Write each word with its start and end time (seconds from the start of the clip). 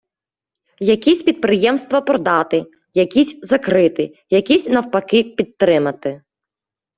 Якісь 0.83 1.23
підприємства 1.23 2.01
продати, 2.01 2.65
якісь 2.93 3.39
закрити, 3.43 4.15
якісь 4.29 4.67
навпаки 4.67 5.23
підтримати. 5.23 6.21